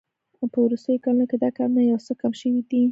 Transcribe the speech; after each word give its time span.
په 0.51 0.57
وروستیو 0.65 1.01
کلونو 1.03 1.25
کې 1.29 1.37
دا 1.43 1.49
کارونه 1.57 1.81
یو 1.83 1.99
څه 2.05 2.13
کم 2.21 2.31
شوي 2.41 2.61
دي 2.69 2.79